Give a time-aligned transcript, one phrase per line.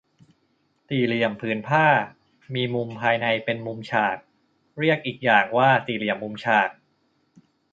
[0.87, 1.85] สี่เหลี่ยมผืนผ้า
[2.55, 4.17] มีมุมภายในเป็นมุมฉาก
[4.79, 6.69] เรียกอีกอย่างว่าสี่เหลี่ยมมุมฉาก